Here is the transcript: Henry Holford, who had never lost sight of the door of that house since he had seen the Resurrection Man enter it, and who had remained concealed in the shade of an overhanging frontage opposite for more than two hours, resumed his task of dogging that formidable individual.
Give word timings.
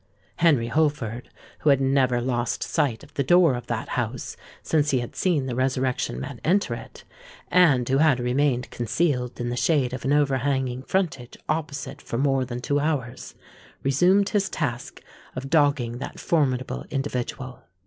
Henry 0.37 0.65
Holford, 0.69 1.29
who 1.59 1.69
had 1.69 1.79
never 1.79 2.19
lost 2.21 2.63
sight 2.63 3.03
of 3.03 3.13
the 3.13 3.23
door 3.23 3.53
of 3.53 3.67
that 3.67 3.89
house 3.89 4.35
since 4.63 4.89
he 4.89 4.99
had 4.99 5.15
seen 5.15 5.45
the 5.45 5.53
Resurrection 5.53 6.19
Man 6.19 6.41
enter 6.43 6.73
it, 6.73 7.03
and 7.49 7.87
who 7.87 7.99
had 7.99 8.19
remained 8.19 8.71
concealed 8.71 9.39
in 9.39 9.49
the 9.49 9.55
shade 9.55 9.93
of 9.93 10.03
an 10.03 10.11
overhanging 10.11 10.81
frontage 10.81 11.37
opposite 11.47 12.01
for 12.01 12.17
more 12.17 12.45
than 12.45 12.61
two 12.61 12.79
hours, 12.79 13.35
resumed 13.83 14.29
his 14.29 14.49
task 14.49 15.03
of 15.35 15.51
dogging 15.51 15.99
that 15.99 16.19
formidable 16.19 16.83
individual. 16.89 17.61